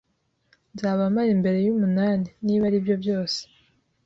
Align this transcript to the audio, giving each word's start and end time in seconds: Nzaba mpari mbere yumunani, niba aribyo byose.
Nzaba 0.73 1.03
mpari 1.13 1.31
mbere 1.41 1.57
yumunani, 1.65 2.29
niba 2.45 2.63
aribyo 2.69 2.95
byose. 3.03 3.39